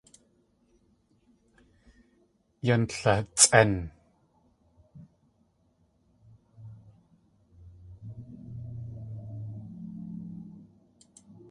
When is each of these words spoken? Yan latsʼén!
Yan 2.67 2.83
latsʼén! 3.01 3.73